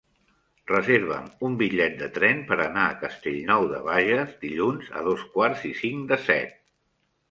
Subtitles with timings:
[0.69, 5.71] Reserva'm un bitllet de tren per anar a Castellnou de Bages dilluns a dos quarts
[5.75, 6.63] i cinc de set.